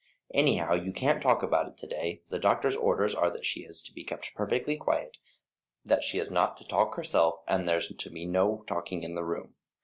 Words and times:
Anyhow 0.33 0.73
you 0.73 0.91
can't 0.91 1.21
talk 1.21 1.43
about 1.43 1.67
it 1.67 1.77
to 1.77 1.85
day; 1.85 2.23
the 2.29 2.39
doctor's 2.39 2.75
orders 2.75 3.13
are 3.13 3.29
that 3.29 3.45
she 3.45 3.59
is 3.59 3.83
to 3.83 3.93
be 3.93 4.03
kept 4.03 4.33
perfectly 4.33 4.75
quiet, 4.75 5.17
that 5.85 6.03
she 6.03 6.17
is 6.17 6.31
not 6.31 6.57
to 6.57 6.67
talk 6.67 6.95
herself, 6.95 7.35
and 7.47 7.61
that 7.67 7.71
there's 7.71 7.95
to 7.95 8.09
be 8.09 8.25
no 8.25 8.63
talking 8.65 9.03
in 9.03 9.13
the 9.13 9.23
room. 9.23 9.53